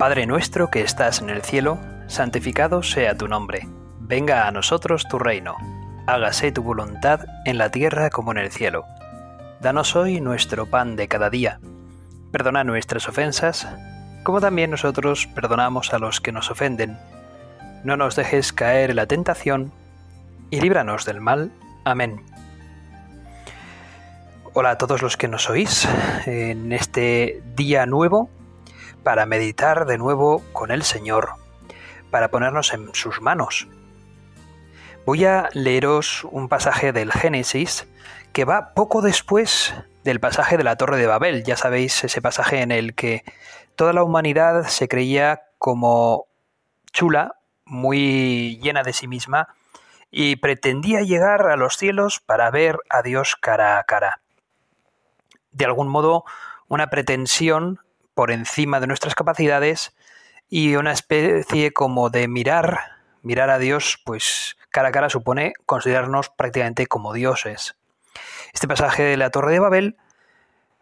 [0.00, 3.68] Padre nuestro que estás en el cielo, santificado sea tu nombre.
[3.98, 5.56] Venga a nosotros tu reino.
[6.06, 8.86] Hágase tu voluntad en la tierra como en el cielo.
[9.60, 11.60] Danos hoy nuestro pan de cada día.
[12.32, 13.68] Perdona nuestras ofensas,
[14.22, 16.96] como también nosotros perdonamos a los que nos ofenden.
[17.84, 19.70] No nos dejes caer en la tentación,
[20.48, 21.52] y líbranos del mal.
[21.84, 22.24] Amén.
[24.54, 25.86] Hola a todos los que nos oís
[26.24, 28.30] en este día nuevo
[29.02, 31.30] para meditar de nuevo con el Señor,
[32.10, 33.68] para ponernos en sus manos.
[35.06, 37.86] Voy a leeros un pasaje del Génesis
[38.32, 39.74] que va poco después
[40.04, 41.42] del pasaje de la Torre de Babel.
[41.44, 43.24] Ya sabéis, ese pasaje en el que
[43.76, 46.26] toda la humanidad se creía como
[46.92, 49.48] chula, muy llena de sí misma,
[50.10, 54.20] y pretendía llegar a los cielos para ver a Dios cara a cara
[55.52, 56.24] de algún modo
[56.68, 57.80] una pretensión
[58.14, 59.94] por encima de nuestras capacidades
[60.48, 62.80] y una especie como de mirar,
[63.22, 67.76] mirar a Dios, pues cara a cara supone considerarnos prácticamente como dioses.
[68.52, 69.96] Este pasaje de la Torre de Babel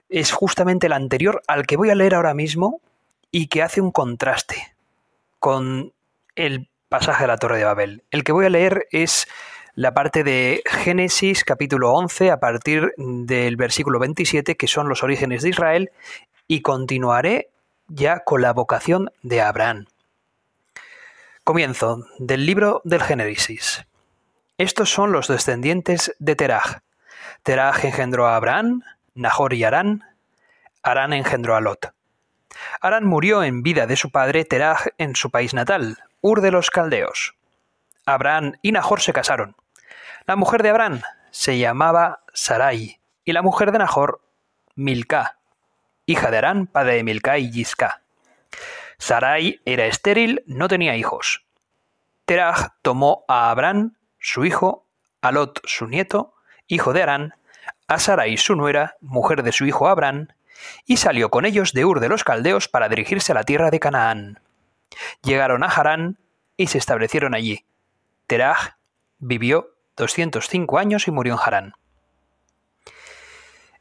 [0.08, 2.80] es justamente el anterior al que voy a leer ahora mismo
[3.30, 4.74] y que hace un contraste
[5.38, 5.92] con
[6.34, 8.04] el pasaje de la Torre de Babel.
[8.10, 9.28] El que voy a leer es
[9.74, 15.42] la parte de Génesis capítulo 11 a partir del versículo 27, que son los orígenes
[15.42, 15.90] de Israel,
[16.48, 17.50] y continuaré
[17.86, 19.86] ya con la vocación de Abraham.
[21.44, 23.86] Comienzo del libro del Génesis.
[24.56, 26.80] Estos son los descendientes de Teraj.
[27.42, 28.82] Teraj engendró a Abraham,
[29.14, 30.02] Nahor y Arán.
[30.82, 31.92] Arán engendró a Lot.
[32.80, 36.70] Arán murió en vida de su padre Teraj en su país natal, Ur de los
[36.70, 37.34] Caldeos.
[38.06, 39.54] Abraham y Nahor se casaron.
[40.26, 44.20] La mujer de Abraham se llamaba Sarai y la mujer de Nahor
[44.74, 45.37] Milca,
[46.08, 48.00] hija de Arán, padre de Milca y Yisca.
[48.96, 51.44] Sarai era estéril, no tenía hijos.
[52.24, 54.86] Teraj tomó a Abraham, su hijo,
[55.20, 56.32] a Lot, su nieto,
[56.66, 57.34] hijo de Arán,
[57.86, 60.28] a Sarai, su nuera, mujer de su hijo Abraham,
[60.86, 63.78] y salió con ellos de Ur de los Caldeos para dirigirse a la tierra de
[63.78, 64.40] Canaán.
[65.22, 66.18] Llegaron a Harán
[66.56, 67.66] y se establecieron allí.
[68.26, 68.76] Teraj
[69.18, 71.74] vivió 205 años y murió en Harán.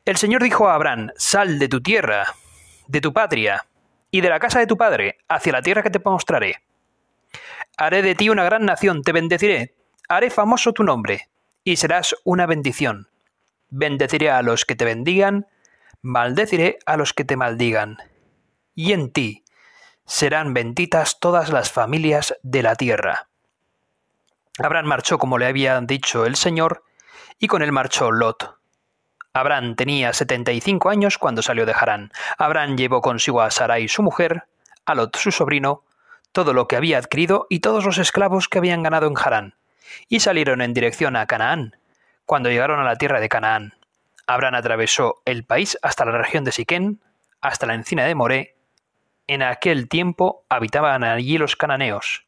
[0.08, 2.34] El Señor dijo a Abraham, sal de tu tierra,
[2.88, 3.68] de tu patria,
[4.10, 6.64] y de la casa de tu padre, hacia la tierra que te mostraré.
[7.76, 9.76] Haré de ti una gran nación, te bendeciré,
[10.08, 11.28] haré famoso tu nombre,
[11.66, 13.10] y serás una bendición.
[13.68, 15.46] Bendeciré a los que te bendigan,
[16.02, 17.98] maldeciré a los que te maldigan.
[18.76, 19.44] Y en ti
[20.06, 23.28] serán benditas todas las familias de la tierra.
[24.58, 26.86] Abraham marchó como le había dicho el Señor,
[27.40, 28.57] y con él marchó Lot.
[29.38, 32.12] Abraham tenía setenta y cinco años cuando salió de Harán.
[32.38, 34.46] Abraham llevó consigo a Sarai su mujer,
[34.86, 35.84] a Lot su sobrino,
[36.32, 39.56] todo lo que había adquirido y todos los esclavos que habían ganado en Harán,
[40.10, 41.76] y salieron en dirección a Canaán.
[42.26, 43.74] Cuando llegaron a la tierra de Canaán,
[44.26, 47.00] Abraham atravesó el país hasta la región de Siquén,
[47.40, 48.56] hasta la encina de Moré.
[49.28, 52.26] En aquel tiempo habitaban allí los cananeos.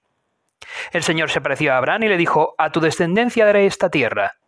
[0.92, 4.39] El Señor se apareció a Abraham y le dijo, A tu descendencia daré esta tierra.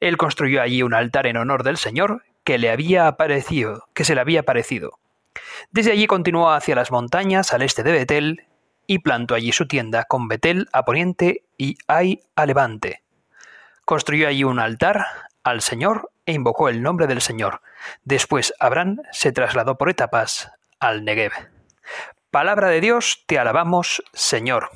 [0.00, 4.14] Él construyó allí un altar en honor del Señor que le había aparecido, que se
[4.14, 4.98] le había aparecido.
[5.70, 8.46] Desde allí continuó hacia las montañas al este de Betel
[8.86, 13.02] y plantó allí su tienda con Betel a poniente y Ai a levante.
[13.84, 15.06] Construyó allí un altar
[15.42, 17.62] al Señor e invocó el nombre del Señor.
[18.04, 21.32] Después Abraham se trasladó por etapas al Negev.
[22.30, 24.70] Palabra de Dios, te alabamos, Señor.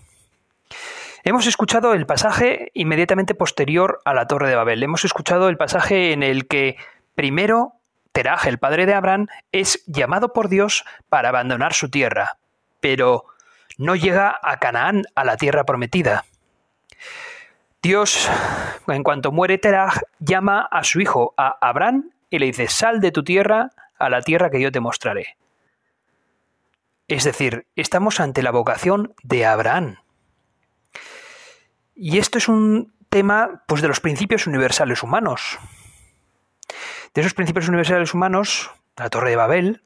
[1.23, 4.83] Hemos escuchado el pasaje inmediatamente posterior a la Torre de Babel.
[4.83, 6.77] Hemos escuchado el pasaje en el que
[7.15, 7.75] primero
[8.13, 12.39] Teraj, el padre de Abraham, es llamado por Dios para abandonar su tierra,
[12.81, 13.27] pero
[13.77, 16.25] no llega a Canaán, a la tierra prometida.
[17.83, 18.29] Dios,
[18.89, 23.13] en cuanto muere Teraj, llama a su hijo, a Abraham, y le dice, sal de
[23.13, 25.37] tu tierra a la tierra que yo te mostraré.
[27.09, 29.97] Es decir, estamos ante la vocación de Abraham.
[32.03, 35.59] Y esto es un tema pues, de los principios universales humanos.
[37.13, 39.83] De esos principios universales humanos, la Torre de Babel,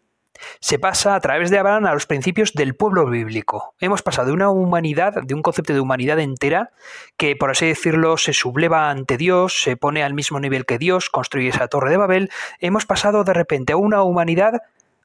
[0.60, 3.74] se pasa a través de Abraham a los principios del pueblo bíblico.
[3.80, 6.70] Hemos pasado de una humanidad, de un concepto de humanidad entera,
[7.16, 11.10] que por así decirlo se subleva ante Dios, se pone al mismo nivel que Dios,
[11.10, 12.30] construye esa Torre de Babel.
[12.60, 14.62] Hemos pasado de repente a una humanidad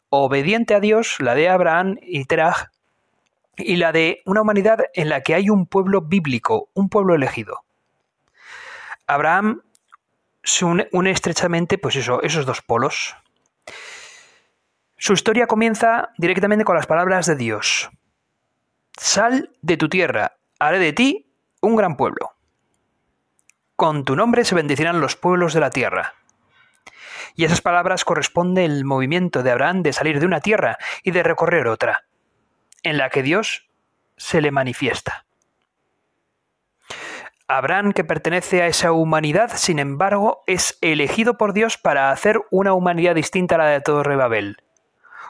[0.10, 2.70] obediente a Dios, la de Abraham y Terah,
[3.60, 7.64] y la de una humanidad en la que hay un pueblo bíblico, un pueblo elegido.
[9.08, 9.62] Abraham
[10.44, 13.16] se une, estrechamente pues eso, esos dos polos.
[14.98, 17.90] Su historia comienza directamente con las palabras de Dios.
[18.98, 22.32] Sal de tu tierra, haré de ti un gran pueblo.
[23.76, 26.16] Con tu nombre se bendecirán los pueblos de la tierra.
[27.36, 31.24] Y esas palabras corresponde el movimiento de Abraham de salir de una tierra y de
[31.24, 32.04] recorrer otra,
[32.84, 33.70] en la que Dios
[34.18, 35.26] se le manifiesta.
[37.48, 42.74] Abraham, que pertenece a esa humanidad, sin embargo, es elegido por Dios para hacer una
[42.74, 44.58] humanidad distinta a la de Torre Babel.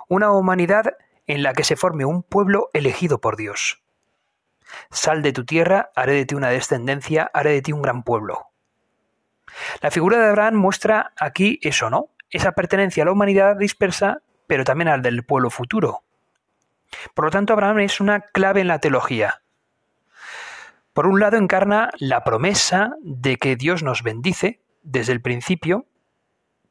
[0.09, 0.97] Una humanidad
[1.27, 3.81] en la que se forme un pueblo elegido por Dios.
[4.91, 8.47] Sal de tu tierra, haré de ti una descendencia, haré de ti un gran pueblo.
[9.81, 12.09] La figura de Abraham muestra aquí eso, ¿no?
[12.29, 16.03] Esa pertenencia a la humanidad dispersa, pero también al del pueblo futuro.
[17.13, 19.41] Por lo tanto, Abraham es una clave en la teología.
[20.93, 25.85] Por un lado, encarna la promesa de que Dios nos bendice desde el principio,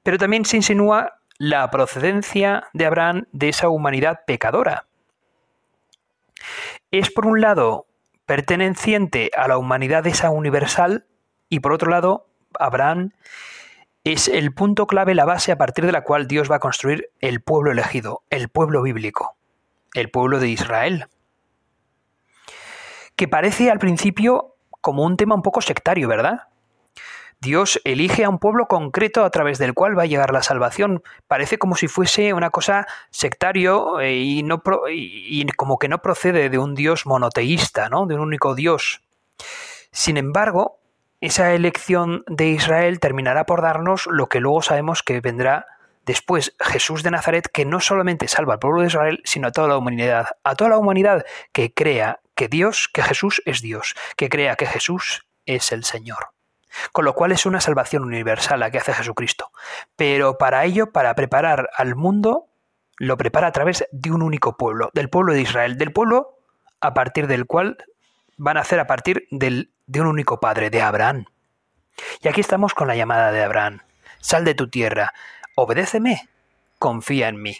[0.02, 4.86] pero también se insinúa la procedencia de Abraham de esa humanidad pecadora.
[6.90, 7.86] Es por un lado
[8.26, 11.06] perteneciente a la humanidad esa universal
[11.48, 12.26] y por otro lado
[12.58, 13.12] Abraham
[14.04, 17.10] es el punto clave, la base a partir de la cual Dios va a construir
[17.20, 19.37] el pueblo elegido, el pueblo bíblico,
[19.94, 21.06] el pueblo de Israel.
[23.16, 26.48] Que parece al principio como un tema un poco sectario, ¿verdad?
[27.40, 31.02] Dios elige a un pueblo concreto a través del cual va a llegar la salvación.
[31.28, 36.50] Parece como si fuese una cosa sectario eh, y, no y como que no procede
[36.50, 38.06] de un Dios monoteísta, ¿no?
[38.06, 39.02] de un único Dios.
[39.92, 40.80] Sin embargo,
[41.20, 45.66] esa elección de Israel terminará por darnos lo que luego sabemos que vendrá
[46.08, 49.68] después, Jesús de Nazaret, que no solamente salva al pueblo de Israel, sino a toda
[49.68, 54.30] la humanidad, a toda la humanidad que crea que Dios, que Jesús es Dios, que
[54.30, 56.30] crea que Jesús es el Señor.
[56.92, 59.50] Con lo cual es una salvación universal la que hace Jesucristo.
[59.96, 62.46] Pero para ello, para preparar al mundo,
[62.96, 66.38] lo prepara a través de un único pueblo, del pueblo de Israel, del pueblo
[66.80, 67.76] a partir del cual
[68.38, 71.26] van a hacer a partir del, de un único padre, de Abraham.
[72.22, 73.80] Y aquí estamos con la llamada de Abraham.
[74.20, 75.12] Sal de tu tierra,
[75.58, 76.28] obedéceme,
[76.78, 77.56] confía en mí.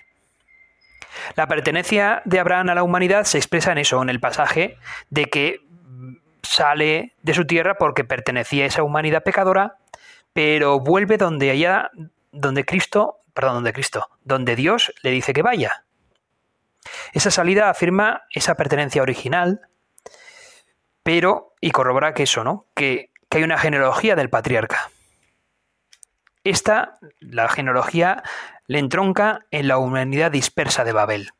[1.35, 4.77] La pertenencia de Abraham a la humanidad se expresa en eso, en el pasaje
[5.11, 5.61] de que
[6.43, 9.77] sale de su tierra porque pertenecía a esa humanidad pecadora,
[10.33, 11.91] pero vuelve donde allá,
[12.31, 15.85] donde Cristo, perdón, donde Cristo, donde Dios le dice que vaya.
[17.12, 19.62] Esa salida afirma esa pertenencia original,
[21.03, 22.67] pero, y corrobora que eso, ¿no?
[22.75, 24.91] Que, que hay una genealogía del patriarca.
[26.49, 28.23] Esta, la genealogía,
[28.67, 31.33] le entronca en la humanidad dispersa de Babel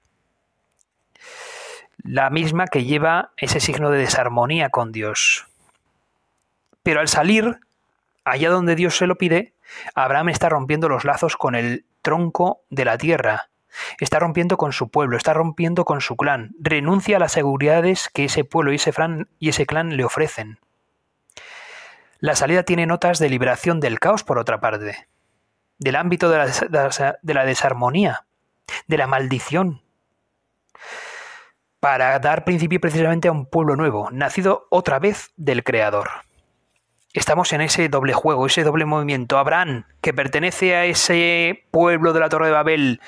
[2.05, 5.47] la misma que lleva ese signo de desarmonía con Dios.
[6.83, 7.59] Pero al salir,
[8.25, 9.53] allá donde Dios se lo pide,
[9.95, 13.51] Abraham está rompiendo los lazos con el tronco de la tierra,
[14.01, 18.25] está rompiendo con su pueblo, está rompiendo con su clan, renuncia a las seguridades que
[18.25, 18.93] ese pueblo y ese,
[19.39, 20.59] y ese clan le ofrecen.
[22.21, 25.09] La salida tiene notas de liberación del caos, por otra parte,
[25.79, 28.25] del ámbito de la, de la desarmonía,
[28.87, 29.83] de la maldición,
[31.81, 36.09] para dar principio precisamente a un pueblo nuevo, nacido otra vez del Creador.
[37.15, 39.39] Estamos en ese doble juego, ese doble movimiento.
[39.39, 43.01] Abraham, que pertenece a ese pueblo de la Torre de Babel,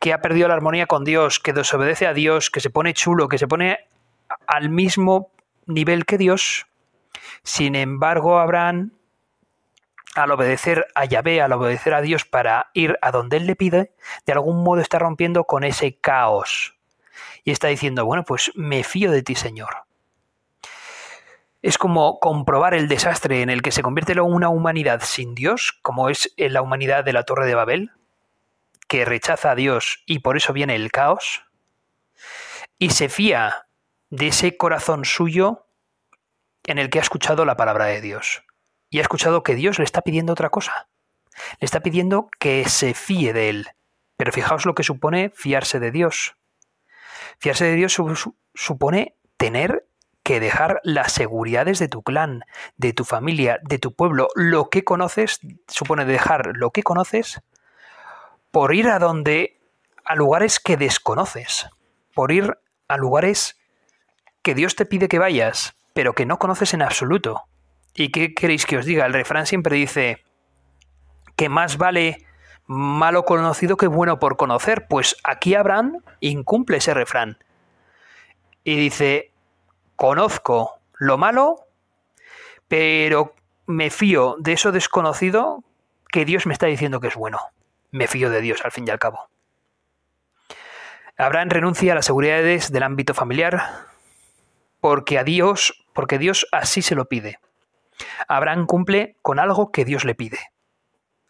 [0.00, 3.28] que ha perdido la armonía con Dios, que desobedece a Dios, que se pone chulo,
[3.28, 3.78] que se pone
[4.46, 5.30] al mismo
[5.66, 6.66] nivel que Dios.
[7.46, 8.90] Sin embargo, Abraham,
[10.16, 13.94] al obedecer a Yahvé, al obedecer a Dios para ir a donde Él le pide,
[14.26, 16.74] de algún modo está rompiendo con ese caos
[17.44, 19.84] y está diciendo, bueno, pues me fío de ti, Señor.
[21.62, 26.08] Es como comprobar el desastre en el que se convierte una humanidad sin Dios, como
[26.08, 27.92] es la humanidad de la Torre de Babel,
[28.88, 31.44] que rechaza a Dios y por eso viene el caos,
[32.76, 33.68] y se fía
[34.10, 35.65] de ese corazón suyo
[36.66, 38.44] en el que ha escuchado la palabra de Dios.
[38.90, 40.88] Y ha escuchado que Dios le está pidiendo otra cosa.
[41.60, 43.66] Le está pidiendo que se fíe de él.
[44.16, 46.36] Pero fijaos lo que supone fiarse de Dios.
[47.38, 47.96] Fiarse de Dios
[48.54, 49.86] supone tener
[50.22, 52.44] que dejar las seguridades de tu clan,
[52.76, 57.42] de tu familia, de tu pueblo, lo que conoces, supone dejar lo que conoces
[58.50, 59.60] por ir a donde
[60.04, 61.68] a lugares que desconoces,
[62.14, 62.58] por ir
[62.88, 63.56] a lugares
[64.42, 67.44] que Dios te pide que vayas, pero que no conoces en absoluto.
[67.94, 69.06] ¿Y qué queréis que os diga?
[69.06, 70.22] El refrán siempre dice
[71.36, 72.26] que más vale
[72.66, 74.88] malo conocido que bueno por conocer.
[74.90, 77.38] Pues aquí Abraham incumple ese refrán.
[78.62, 79.32] Y dice,
[79.96, 81.66] conozco lo malo,
[82.68, 83.34] pero
[83.64, 85.64] me fío de eso desconocido
[86.10, 87.40] que Dios me está diciendo que es bueno.
[87.90, 89.30] Me fío de Dios al fin y al cabo.
[91.16, 93.86] Abraham renuncia a las seguridades del ámbito familiar,
[94.80, 97.40] porque a Dios, porque Dios así se lo pide.
[98.28, 100.38] Abraham cumple con algo que Dios le pide.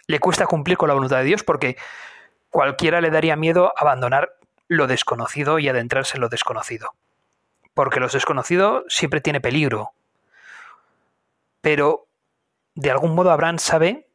[0.08, 1.76] Le cuesta cumplir con la voluntad de Dios porque
[2.50, 4.32] cualquiera le daría miedo abandonar
[4.66, 6.90] lo desconocido y adentrarse en lo desconocido.
[7.74, 9.92] Porque lo desconocido siempre tiene peligro.
[11.60, 12.08] Pero
[12.74, 14.08] de algún modo Abraham sabe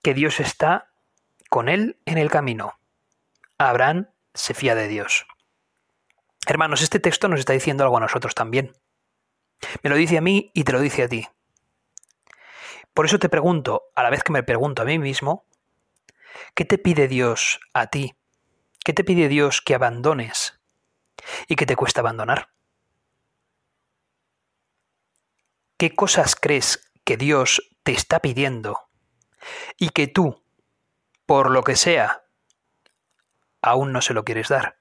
[0.00, 0.92] que Dios está
[1.50, 2.78] con él en el camino.
[3.58, 5.26] Abraham se fía de Dios.
[6.46, 8.76] Hermanos, este texto nos está diciendo algo a nosotros también.
[9.82, 11.26] Me lo dice a mí y te lo dice a ti.
[12.94, 15.46] Por eso te pregunto, a la vez que me pregunto a mí mismo,
[16.54, 18.14] ¿qué te pide Dios a ti?
[18.84, 20.60] ¿Qué te pide Dios que abandones?
[21.48, 22.50] ¿Y qué te cuesta abandonar?
[25.76, 28.88] ¿Qué cosas crees que Dios te está pidiendo
[29.78, 30.44] y que tú,
[31.26, 32.24] por lo que sea,
[33.62, 34.78] aún no se lo quieres dar?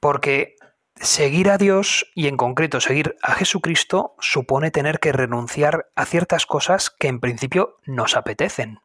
[0.00, 0.53] Porque
[1.04, 6.46] seguir a Dios y en concreto seguir a Jesucristo supone tener que renunciar a ciertas
[6.46, 8.80] cosas que en principio nos apetecen.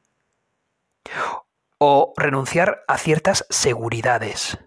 [1.78, 4.58] O renunciar a ciertas seguridades.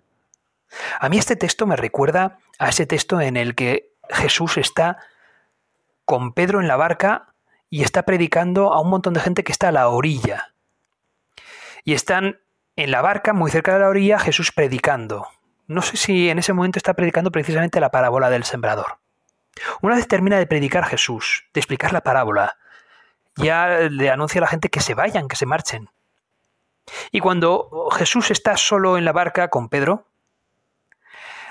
[0.99, 4.99] A mí este texto me recuerda a ese texto en el que Jesús está
[6.07, 7.35] con Pedro en la barca
[7.69, 10.55] y está predicando a un montón de gente que está a la orilla.
[11.85, 12.41] Y están
[12.77, 15.29] en la barca, muy cerca de la orilla, Jesús predicando
[15.73, 18.99] no sé si en ese momento está predicando precisamente la parábola del sembrador.
[19.81, 22.57] Una vez termina de predicar Jesús, de explicar la parábola,
[23.37, 25.91] ya le anuncia a la gente que se vayan, que se marchen.
[27.11, 30.07] Y cuando Jesús está solo en la barca con Pedro,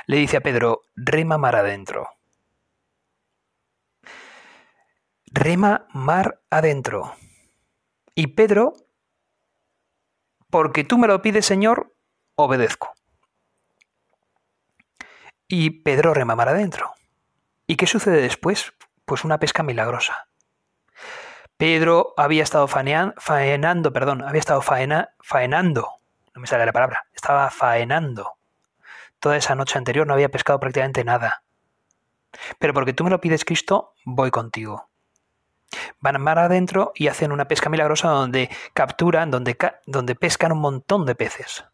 [0.07, 2.09] le dice a Pedro, rema mar adentro.
[5.27, 7.15] Rema mar adentro.
[8.15, 8.73] Y Pedro,
[10.49, 11.93] porque tú me lo pides, Señor,
[12.35, 12.93] obedezco
[15.51, 16.93] y Pedro rema mar adentro.
[17.67, 18.73] ¿Y qué sucede después?
[19.05, 20.27] Pues una pesca milagrosa.
[21.57, 25.89] Pedro había estado faenando, perdón, había estado faena, faenando,
[26.33, 28.31] no me sale la palabra, estaba faenando.
[29.19, 31.43] Toda esa noche anterior no había pescado prácticamente nada.
[32.57, 34.89] Pero porque tú me lo pides, Cristo, voy contigo.
[35.99, 41.05] Van mar adentro y hacen una pesca milagrosa donde capturan, donde, donde pescan un montón
[41.05, 41.65] de peces.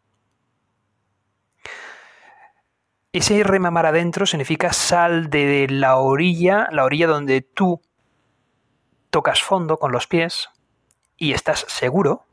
[3.18, 7.82] Ese remamar adentro significa sal de la orilla, la orilla donde tú
[9.10, 10.50] tocas fondo con los pies
[11.16, 12.26] y estás seguro,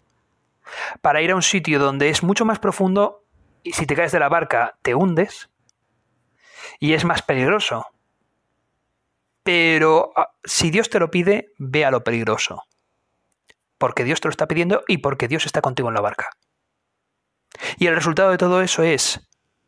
[1.01, 3.23] para ir a un sitio donde es mucho más profundo
[3.63, 5.49] y si te caes de la barca te hundes
[6.79, 7.87] y es más peligroso.
[9.41, 12.61] Pero ah, si Dios te lo pide, ve a lo peligroso.
[13.79, 16.29] Porque Dios te lo está pidiendo y porque Dios está contigo en la barca.
[17.79, 19.27] Y el resultado de todo eso es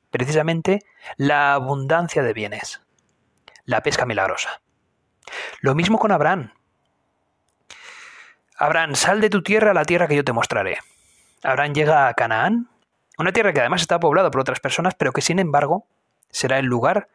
[0.09, 0.83] precisamente
[1.17, 2.81] la abundancia de bienes,
[3.65, 4.61] la pesca milagrosa.
[5.61, 6.53] Lo mismo con Abraham.
[8.57, 10.79] Abraham, sal de tu tierra a la tierra que yo te mostraré.
[11.43, 12.69] Abraham llega a Canaán,
[13.17, 15.85] una tierra que además está poblada por otras personas, pero que sin embargo
[16.29, 17.09] será el lugar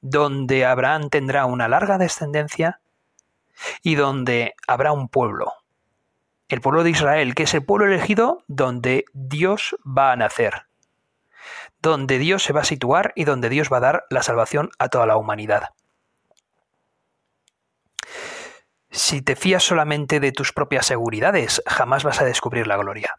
[0.00, 2.80] donde Abraham tendrá una larga descendencia
[3.82, 5.52] y donde habrá un pueblo,
[6.48, 10.66] el pueblo de Israel, que es el pueblo elegido donde Dios va a nacer,
[11.82, 14.88] donde Dios se va a situar y donde Dios va a dar la salvación a
[14.88, 15.70] toda la humanidad.
[18.90, 23.16] Si te fías solamente de tus propias seguridades, jamás vas a descubrir la gloria.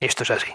[0.00, 0.54] Esto es así.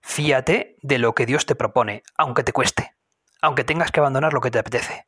[0.00, 2.94] Fíate de lo que Dios te propone, aunque te cueste,
[3.40, 5.06] aunque tengas que abandonar lo que te apetece.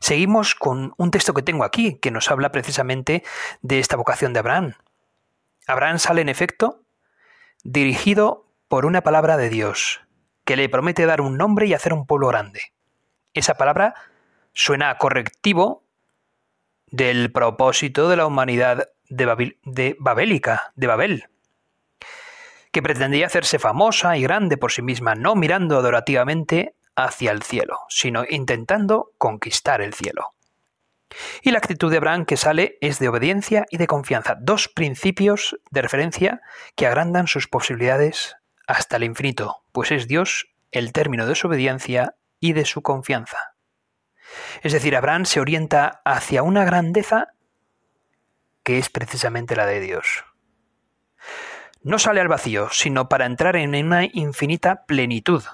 [0.00, 3.24] Seguimos con un texto que tengo aquí, que nos habla precisamente
[3.62, 4.74] de esta vocación de Abraham.
[5.66, 6.84] Abraham sale en efecto
[7.64, 10.00] dirigido por una palabra de Dios,
[10.44, 12.72] que le promete dar un nombre y hacer un pueblo grande.
[13.32, 13.94] Esa palabra
[14.52, 15.84] suena correctivo
[16.86, 21.24] del propósito de la humanidad de, de Babélica, de Babel,
[22.70, 27.80] que pretendía hacerse famosa y grande por sí misma, no mirando adorativamente hacia el cielo,
[27.88, 30.30] sino intentando conquistar el cielo.
[31.42, 35.56] Y la actitud de Abraham que sale es de obediencia y de confianza, dos principios
[35.70, 36.40] de referencia
[36.74, 42.16] que agrandan sus posibilidades hasta el infinito, pues es Dios el término de su obediencia
[42.40, 43.54] y de su confianza.
[44.62, 47.28] Es decir, Abraham se orienta hacia una grandeza
[48.62, 50.24] que es precisamente la de Dios.
[51.82, 55.44] No sale al vacío, sino para entrar en una infinita plenitud.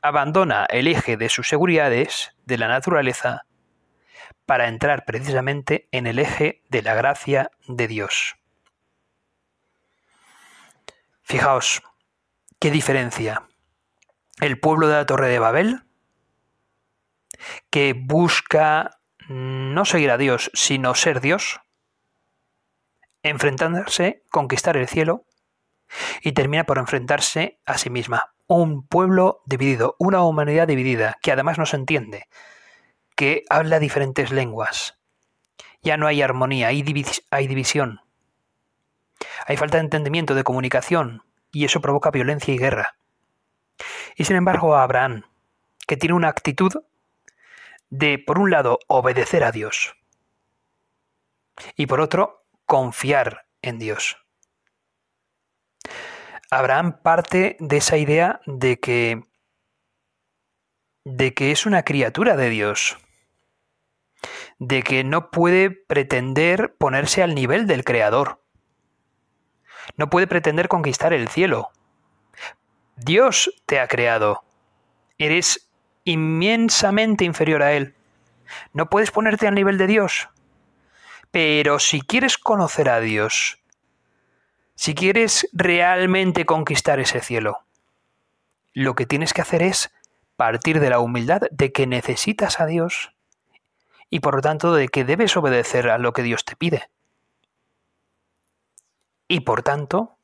[0.00, 3.46] Abandona el eje de sus seguridades, de la naturaleza,
[4.46, 8.36] para entrar precisamente en el eje de la gracia de Dios.
[11.22, 11.82] Fijaos,
[12.60, 13.50] ¿Qué diferencia?
[14.40, 15.84] el pueblo de la Torre de Babel,
[17.70, 21.60] que busca no seguir a Dios, sino ser Dios,
[23.22, 25.26] enfrentándose, conquistar el cielo,
[26.22, 28.34] y termina por enfrentarse a sí misma.
[28.46, 32.28] Un pueblo dividido, una humanidad dividida, que además no se entiende,
[33.14, 34.98] que habla diferentes lenguas.
[35.82, 36.84] Ya no hay armonía, hay,
[37.30, 38.00] hay división.
[39.46, 42.96] Hay falta de entendimiento, de comunicación, y eso provoca violencia y guerra.
[44.16, 45.24] Y sin embargo, Abraham,
[45.86, 46.72] que tiene una actitud
[47.88, 49.96] de, por un lado, obedecer a Dios
[51.76, 54.16] y por otro, confiar en Dios.
[56.50, 59.22] Abraham parte de esa idea de que
[61.04, 62.98] de que es una criatura de Dios,
[64.58, 68.44] de que no puede pretender ponerse al nivel del Creador,
[69.96, 71.70] no puede pretender conquistar el cielo.
[72.96, 74.42] Dios te ha creado,
[75.18, 75.70] eres
[76.04, 77.94] inmensamente inferior a Él.
[78.72, 80.28] No puedes ponerte al nivel de Dios.
[81.30, 83.58] Pero si quieres conocer a Dios,
[84.74, 87.60] si quieres realmente conquistar ese cielo,
[88.72, 89.92] lo que tienes que hacer es
[90.36, 93.12] partir de la humildad de que necesitas a Dios
[94.08, 96.88] y por lo tanto de que debes obedecer a lo que Dios te pide.
[99.30, 100.18] Y por tanto,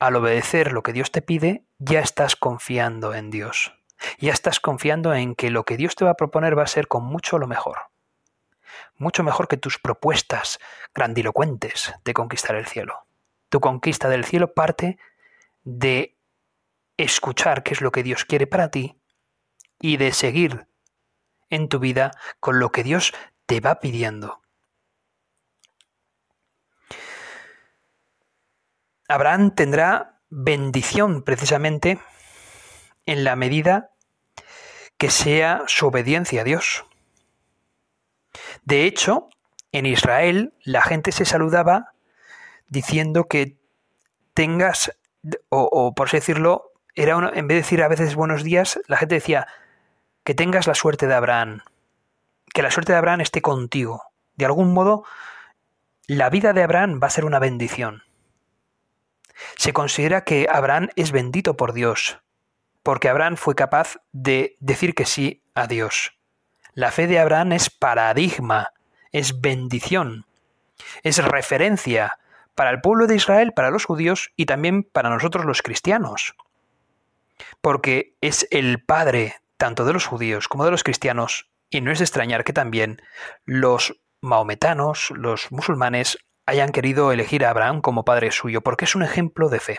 [0.00, 3.72] al obedecer lo que Dios te pide, ya estás confiando en Dios.
[4.18, 6.88] Ya estás confiando en que lo que Dios te va a proponer va a ser
[6.88, 7.78] con mucho lo mejor.
[8.96, 10.58] Mucho mejor que tus propuestas
[10.92, 13.06] grandilocuentes de conquistar el cielo.
[13.48, 14.98] Tu conquista del cielo parte
[15.62, 16.18] de
[16.96, 19.00] escuchar qué es lo que Dios quiere para ti
[19.78, 20.66] y de seguir
[21.48, 23.14] en tu vida con lo que Dios
[23.46, 24.42] te va pidiendo.
[29.08, 31.98] Abraham tendrá bendición precisamente
[33.06, 33.90] en la medida
[34.98, 36.84] que sea su obediencia a Dios.
[38.64, 39.28] De hecho,
[39.72, 41.92] en Israel la gente se saludaba
[42.68, 43.56] diciendo que
[44.34, 44.96] tengas,
[45.48, 49.16] o, por así decirlo, era en vez de decir a veces buenos días, la gente
[49.16, 49.46] decía
[50.24, 51.62] que tengas la suerte de Abraham,
[52.52, 54.02] que la suerte de Abraham esté contigo.
[54.34, 55.04] De algún modo,
[56.06, 58.02] la vida de Abraham va a ser una bendición.
[59.56, 62.20] Se considera que Abraham es bendito por Dios,
[62.82, 66.16] porque Abraham fue capaz de decir que sí a Dios.
[66.74, 68.72] La fe de Abraham es paradigma,
[69.12, 70.26] es bendición,
[71.02, 72.18] es referencia
[72.54, 76.34] para el pueblo de Israel, para los judíos y también para nosotros los cristianos.
[77.60, 81.98] Porque es el padre tanto de los judíos como de los cristianos, y no es
[81.98, 83.02] de extrañar que también
[83.44, 89.02] los maometanos, los musulmanes, hayan querido elegir a Abraham como padre suyo, porque es un
[89.02, 89.78] ejemplo de fe.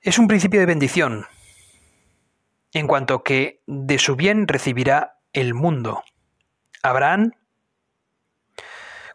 [0.00, 1.26] Es un principio de bendición,
[2.72, 6.02] en cuanto que de su bien recibirá el mundo.
[6.82, 7.32] Abraham,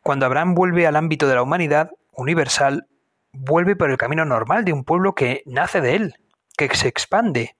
[0.01, 2.87] cuando Abraham vuelve al ámbito de la humanidad universal,
[3.33, 6.15] vuelve por el camino normal de un pueblo que nace de él,
[6.57, 7.57] que se expande,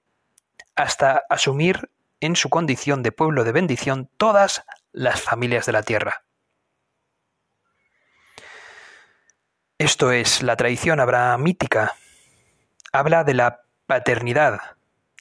[0.74, 6.24] hasta asumir en su condición de pueblo de bendición todas las familias de la tierra.
[9.78, 11.94] Esto es la tradición abrahamítica
[12.92, 14.60] habla de la paternidad,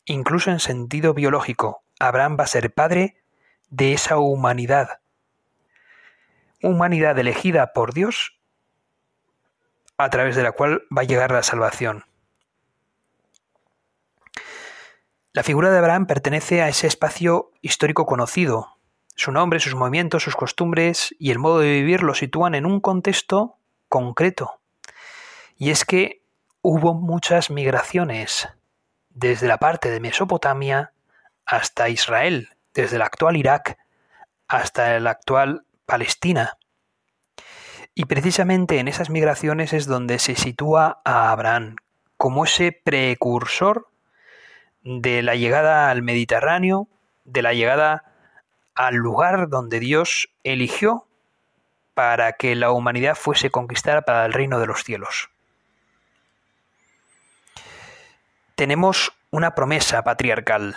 [0.06, 1.84] incluso en sentido biológico.
[2.00, 3.22] Abraham va a ser padre
[3.70, 5.00] de esa humanidad.
[6.64, 8.40] Humanidad elegida por Dios
[9.96, 12.06] a través de la cual va a llegar la salvación.
[15.34, 18.80] La figura de Abraham pertenece a ese espacio histórico conocido.
[19.16, 22.80] Su nombre, sus movimientos, sus costumbres y el modo de vivir lo sitúan en un
[22.80, 23.58] contexto
[23.90, 24.60] concreto.
[25.58, 26.24] Y es que
[26.62, 28.48] hubo muchas migraciones
[29.10, 30.94] desde la parte de Mesopotamia
[31.46, 33.78] hasta Israel, desde el actual Irak
[34.48, 36.58] hasta el actual Palestina.
[37.96, 41.78] Y precisamente en esas migraciones es donde se sitúa a Abraham
[42.18, 43.90] como ese precursor
[44.84, 46.88] de la llegada al Mediterráneo,
[47.26, 48.04] de la llegada
[48.76, 51.07] al lugar donde Dios eligió
[51.98, 55.30] para que la humanidad fuese conquistada para el reino de los cielos.
[58.58, 60.76] tenemos una promesa patriarcal.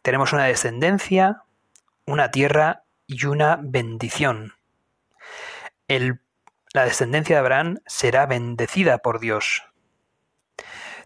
[0.00, 1.42] Tenemos una descendencia,
[2.06, 4.54] una tierra y una bendición.
[5.88, 9.62] la descendencia de Abraham será bendecida por Dios.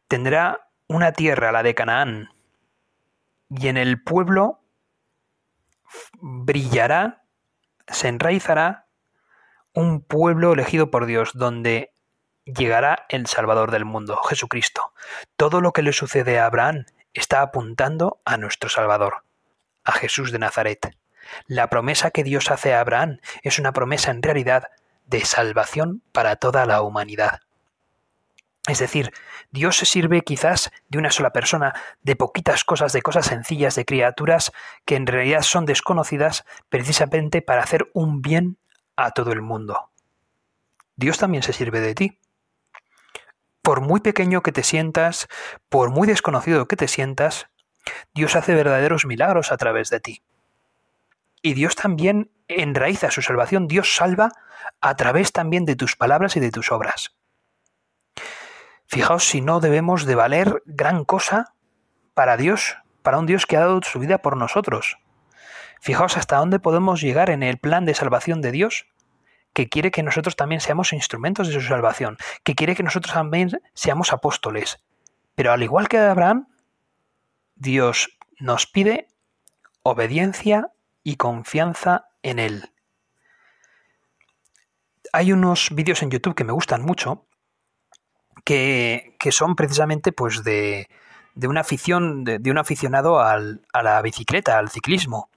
[0.07, 2.31] Tendrá una tierra, la de Canaán,
[3.50, 4.61] y en el pueblo
[6.20, 7.24] brillará,
[7.88, 8.84] se enraizará
[9.74, 11.92] un pueblo elegido por Dios, donde
[12.44, 14.92] llegará el Salvador del mundo, Jesucristo.
[15.37, 19.24] Todo lo que le sucede a Abraham está apuntando a nuestro Salvador,
[19.84, 20.96] a Jesús de Nazaret.
[21.46, 24.68] La promesa que Dios hace a Abraham es una promesa en realidad
[25.06, 27.40] de salvación para toda la humanidad.
[28.66, 29.12] Es decir,
[29.50, 33.84] Dios se sirve quizás de una sola persona, de poquitas cosas, de cosas sencillas, de
[33.84, 34.52] criaturas
[34.87, 38.56] que en realidad son desconocidas precisamente para hacer un bien
[38.96, 39.90] a todo el mundo.
[40.96, 42.18] Dios también se sirve de ti.
[43.62, 45.26] Por muy pequeño que te sientas,
[45.68, 47.46] por muy desconocido que te sientas,
[48.14, 50.22] Dios hace verdaderos milagros a través de ti.
[51.42, 54.30] Y Dios también enraiza su salvación, Dios salva
[54.80, 57.14] a través también de tus palabras y de tus obras.
[58.87, 61.54] Fijaos si no debemos de valer gran cosa
[62.14, 64.98] para Dios, para un Dios que ha dado su vida por nosotros.
[65.85, 68.87] Fijaos hasta dónde podemos llegar en el plan de salvación de Dios,
[69.53, 73.51] que quiere que nosotros también seamos instrumentos de su salvación, que quiere que nosotros también
[73.75, 74.83] seamos apóstoles.
[75.35, 76.49] Pero al igual que Abraham,
[77.57, 79.09] Dios nos pide
[79.83, 80.70] obediencia
[81.03, 82.70] y confianza en Él.
[85.12, 87.27] Hay unos vídeos en YouTube que me gustan mucho,
[88.42, 90.88] que, son precisamente pues de,
[91.35, 93.38] de una afición, de, un aficionado a
[93.83, 95.29] la bicicleta, al ciclismo,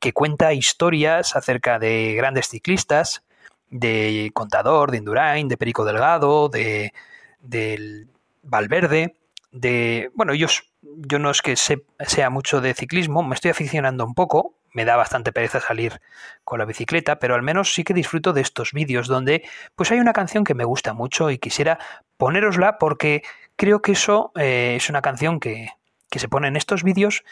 [0.00, 3.22] que cuenta historias acerca de grandes ciclistas,
[3.70, 6.92] de Contador, de Indurain, de Perico Delgado, de
[7.40, 8.08] del
[8.42, 9.16] Valverde,
[9.52, 10.48] de bueno, yo,
[10.82, 14.96] yo no es que sea mucho de ciclismo, me estoy aficionando un poco, me da
[14.96, 16.00] bastante pereza salir
[16.44, 19.42] con la bicicleta, pero al menos sí que disfruto de estos vídeos donde
[19.76, 21.78] pues hay una canción que me gusta mucho y quisiera
[22.16, 23.22] ponérosla porque
[23.56, 25.70] creo que eso eh, es una canción que,
[26.10, 27.24] que se pone en estos vídeos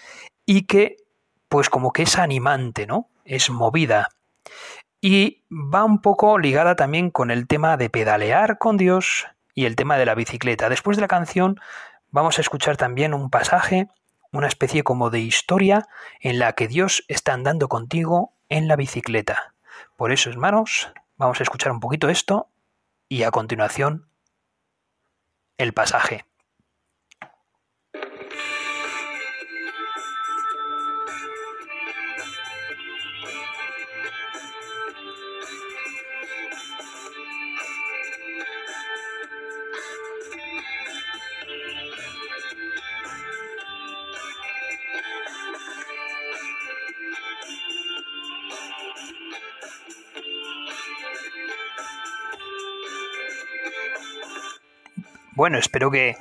[0.45, 0.97] y que
[1.49, 3.09] pues como que es animante, ¿no?
[3.25, 4.09] Es movida.
[5.01, 9.77] Y va un poco ligada también con el tema de pedalear con Dios y el
[9.77, 10.69] tema de la bicicleta.
[10.69, 11.61] Después de la canción
[12.11, 13.89] vamos a escuchar también un pasaje
[14.37, 15.89] una especie como de historia
[16.21, 19.55] en la que Dios está andando contigo en la bicicleta.
[19.97, 22.49] Por eso, hermanos, vamos a escuchar un poquito esto
[23.09, 24.09] y a continuación
[25.59, 26.25] el pasaje.
[55.47, 56.17] Bueno, espero que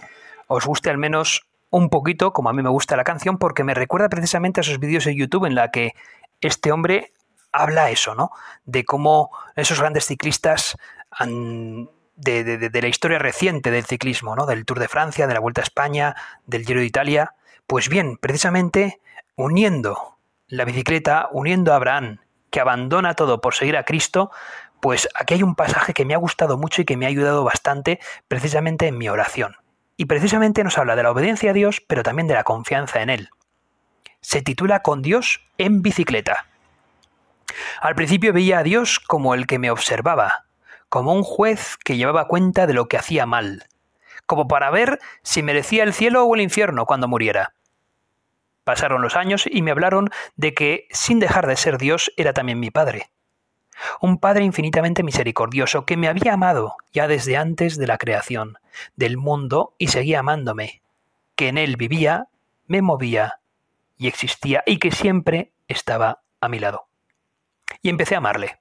[0.46, 3.74] os guste al menos un poquito, como a mí me gusta la canción, porque me
[3.74, 5.94] recuerda precisamente a esos vídeos de YouTube en la que
[6.42, 7.12] este hombre
[7.52, 8.30] habla eso, ¿no?
[8.66, 10.78] De cómo esos grandes ciclistas
[11.18, 14.46] de, la historia reciente del ciclismo, ¿no?
[14.46, 17.34] Del Tour de Francia, de la Vuelta a España, del Giro de Italia.
[17.66, 19.02] Pues bien, precisamente
[19.36, 22.20] uniendo la bicicleta, uniendo a Abraham,
[22.52, 24.30] que abandona todo por seguir a Cristo,
[24.86, 27.44] pues aquí hay un pasaje que me ha gustado mucho y que me ha ayudado
[27.44, 29.56] bastante precisamente en mi oración.
[29.98, 33.10] Y precisamente nos habla de la obediencia a Dios, pero también de la confianza en
[33.10, 33.30] Él.
[34.22, 36.46] Se titula Con Dios en bicicleta.
[37.82, 40.46] Al principio veía a Dios como el que me observaba,
[40.88, 43.66] como un juez que llevaba cuenta de lo que hacía mal,
[44.28, 47.56] como para ver si merecía el cielo o el infierno cuando muriera.
[48.64, 52.60] Pasaron los años y me hablaron de que, sin dejar de ser Dios, era también
[52.60, 53.10] mi Padre
[54.02, 58.58] un Padre infinitamente misericordioso que me había amado ya desde antes de la creación
[58.96, 60.82] del mundo y seguía amándome,
[61.36, 62.28] que en él vivía,
[62.68, 63.40] me movía
[63.98, 66.88] y existía y que siempre estaba a mi lado.
[67.82, 68.60] Y empecé a amarle.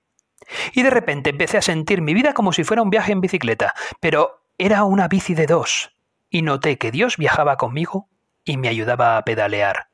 [0.72, 3.74] Y de repente empecé a sentir mi vida como si fuera un viaje en bicicleta,
[4.00, 5.92] pero era una bici de dos,
[6.30, 8.08] y noté que Dios viajaba conmigo
[8.44, 9.88] y me ayudaba a pedalear.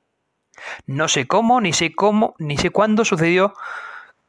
[0.87, 3.55] No sé cómo, ni sé cómo, ni sé cuándo sucedió,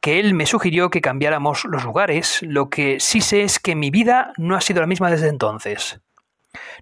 [0.02, 3.90] que él me sugirió que cambiáramos los lugares, lo que sí sé es que mi
[3.90, 6.00] vida no ha sido la misma desde entonces.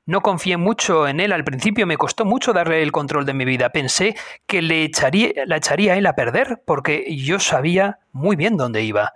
[0.07, 3.45] No confié mucho en él al principio, me costó mucho darle el control de mi
[3.45, 3.69] vida.
[3.69, 8.57] Pensé que le echaría, la echaría a él a perder porque yo sabía muy bien
[8.57, 9.13] dónde iba.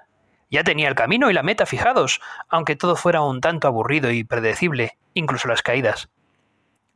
[0.50, 4.22] Ya tenía el camino y la meta fijados, aunque todo fuera un tanto aburrido y
[4.22, 6.10] predecible, incluso las caídas.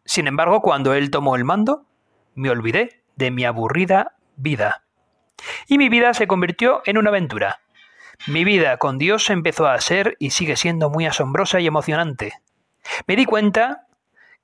[0.04, 1.86] Sin embargo, cuando él tomó el mando,
[2.34, 4.84] me olvidé de mi aburrida vida
[5.66, 7.60] y mi vida se convirtió en una aventura.
[8.26, 12.32] Mi vida con Dios empezó a ser y sigue siendo muy asombrosa y emocionante.
[13.06, 13.86] Me di cuenta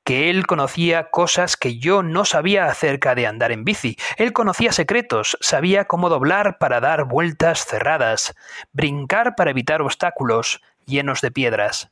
[0.05, 3.97] que él conocía cosas que yo no sabía acerca de andar en bici.
[4.19, 8.35] Él conocía secretos, sabía cómo doblar para dar vueltas cerradas,
[8.73, 11.91] brincar para evitar obstáculos llenos de piedras.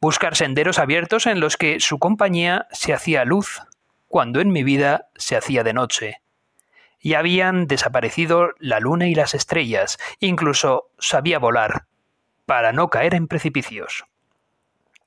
[0.00, 3.62] buscar senderos abiertos en los que su compañía se hacía luz,
[4.08, 6.23] cuando en mi vida se hacía de noche.
[7.04, 11.84] Y habían desaparecido la luna y las estrellas, incluso sabía volar,
[12.46, 14.06] para no caer en precipicios.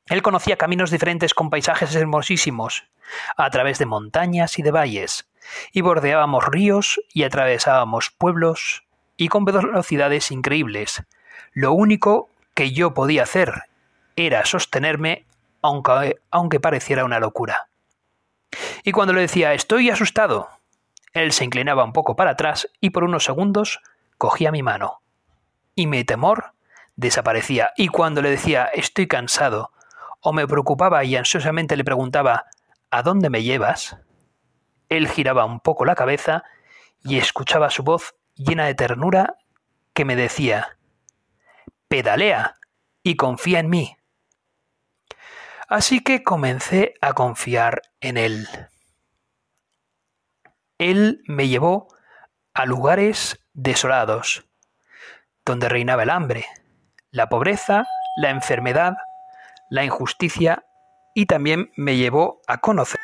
[0.06, 2.88] Él conocía caminos diferentes con paisajes hermosísimos,
[3.36, 5.28] a través de montañas y de valles,
[5.72, 8.84] y bordeábamos ríos y atravesábamos pueblos,
[9.18, 11.04] y con velocidades increíbles.
[11.54, 13.64] Lo único que yo podía hacer
[14.16, 15.26] era sostenerme
[15.64, 17.70] aunque, aunque pareciera una locura.
[18.84, 20.48] Y cuando le decía estoy asustado,
[21.24, 23.82] él se inclinaba un poco para atrás y por unos segundos
[24.18, 25.02] cogía mi mano.
[25.76, 26.54] Y mi temor
[26.96, 27.72] desaparecía.
[27.78, 29.72] Y cuando le decía estoy cansado,
[30.22, 32.46] o me preocupaba y ansiosamente le preguntaba
[32.90, 33.98] ¿A dónde me llevas?
[34.90, 36.44] Él giraba un poco la cabeza
[37.04, 39.36] y escuchaba su voz llena de ternura
[39.94, 40.78] que me decía
[41.88, 42.58] Pedalea
[43.04, 43.98] y confía en mí.
[45.68, 48.48] Así que comencé a confiar en él.
[50.78, 51.88] Él me llevó
[52.54, 54.46] a lugares desolados,
[55.46, 56.46] donde reinaba el hambre,
[57.12, 57.86] la pobreza,
[58.16, 58.98] la enfermedad,
[59.70, 60.66] la injusticia
[61.14, 63.00] y también me llevó a conocer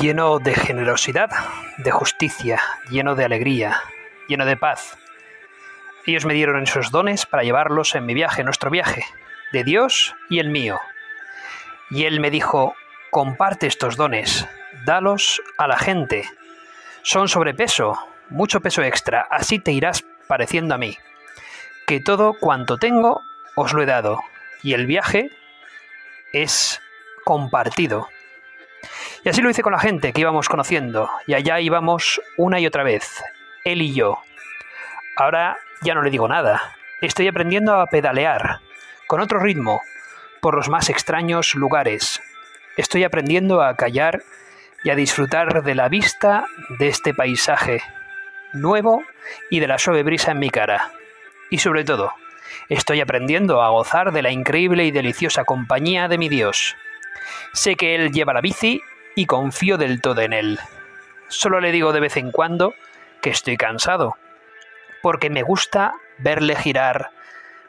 [0.00, 1.30] lleno de generosidad,
[1.78, 3.82] de justicia, lleno de alegría,
[4.28, 4.96] lleno de paz.
[6.06, 9.04] Ellos me dieron esos dones para llevarlos en mi viaje, nuestro viaje,
[9.52, 10.80] de Dios y el mío.
[11.90, 12.74] Y Él me dijo,
[13.10, 14.46] comparte estos dones,
[14.84, 16.24] dalos a la gente.
[17.06, 17.98] Son sobrepeso,
[18.30, 20.96] mucho peso extra, así te irás pareciendo a mí.
[21.86, 23.20] Que todo cuanto tengo
[23.56, 24.20] os lo he dado,
[24.62, 25.28] y el viaje
[26.32, 26.80] es
[27.22, 28.08] compartido.
[29.22, 32.66] Y así lo hice con la gente que íbamos conociendo, y allá íbamos una y
[32.66, 33.22] otra vez,
[33.64, 34.22] él y yo.
[35.14, 38.60] Ahora ya no le digo nada, estoy aprendiendo a pedalear,
[39.06, 39.82] con otro ritmo,
[40.40, 42.22] por los más extraños lugares.
[42.78, 44.22] Estoy aprendiendo a callar
[44.84, 46.44] y a disfrutar de la vista
[46.78, 47.82] de este paisaje
[48.52, 49.02] nuevo
[49.50, 50.92] y de la suave brisa en mi cara.
[51.50, 52.12] Y sobre todo,
[52.68, 56.76] estoy aprendiendo a gozar de la increíble y deliciosa compañía de mi Dios.
[57.52, 58.82] Sé que Él lleva la bici
[59.16, 60.58] y confío del todo en Él.
[61.28, 62.74] Solo le digo de vez en cuando
[63.22, 64.16] que estoy cansado,
[65.02, 67.10] porque me gusta verle girar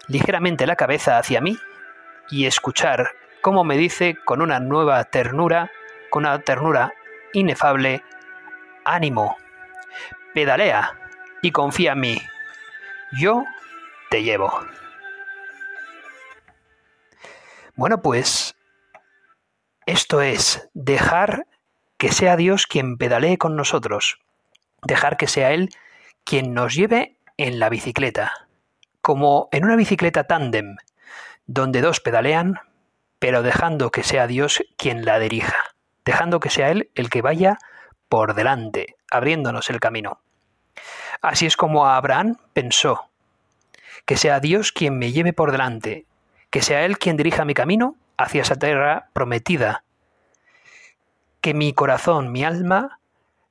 [0.07, 1.57] ligeramente la cabeza hacia mí
[2.29, 5.71] y escuchar cómo me dice con una nueva ternura,
[6.09, 6.93] con una ternura
[7.33, 8.03] inefable,
[8.83, 9.37] ánimo,
[10.33, 10.99] pedalea
[11.41, 12.21] y confía en mí.
[13.13, 13.43] Yo
[14.09, 14.51] te llevo.
[17.75, 18.55] Bueno, pues
[19.85, 21.45] esto es dejar
[21.97, 24.19] que sea Dios quien pedalee con nosotros,
[24.83, 25.69] dejar que sea Él
[26.23, 28.47] quien nos lleve en la bicicleta,
[29.01, 30.77] como en una bicicleta tándem,
[31.45, 32.59] donde dos pedalean,
[33.19, 35.74] pero dejando que sea Dios quien la dirija,
[36.05, 37.57] dejando que sea Él el que vaya
[38.07, 40.21] por delante, abriéndonos el camino.
[41.21, 43.09] Así es como Abraham pensó,
[44.05, 46.05] que sea Dios quien me lleve por delante,
[46.49, 49.83] que sea Él quien dirija mi camino hacia esa tierra prometida,
[51.41, 52.99] que mi corazón, mi alma,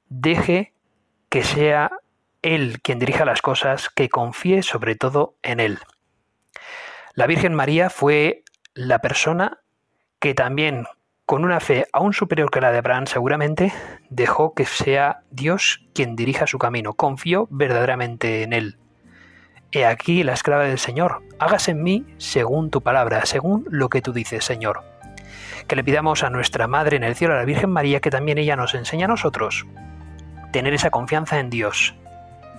[0.09, 0.73] deje
[1.29, 1.91] que sea
[2.43, 5.81] Él quien dirija las cosas, que confíe sobre todo en Él.
[7.15, 9.61] La Virgen María fue la persona
[10.19, 10.87] que también,
[11.27, 13.73] con una fe aún superior que la de Abraham seguramente,
[14.11, 18.79] dejó que sea Dios quien dirija su camino, confió verdaderamente en Él.
[19.73, 24.03] He aquí la esclava del Señor, hágase en mí según tu palabra, según lo que
[24.03, 24.85] tú dices, Señor.
[25.67, 28.39] Que le pidamos a nuestra Madre en el cielo, a la Virgen María, que también
[28.39, 29.67] ella nos enseña a nosotros
[30.53, 31.97] tener esa confianza en Dios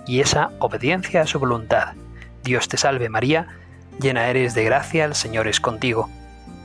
[0.06, 1.94] y esa obediencia a su voluntad.
[2.42, 3.46] Dios te salve María,
[3.98, 6.10] llena eres de gracia, el Señor es contigo.